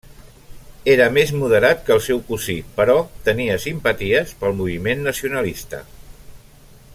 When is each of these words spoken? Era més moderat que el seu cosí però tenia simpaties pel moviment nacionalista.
Era 0.93 1.05
més 1.17 1.33
moderat 1.41 1.83
que 1.89 1.93
el 1.95 2.01
seu 2.05 2.21
cosí 2.29 2.55
però 2.79 2.95
tenia 3.27 3.59
simpaties 3.67 4.33
pel 4.41 4.57
moviment 4.63 5.05
nacionalista. 5.11 5.83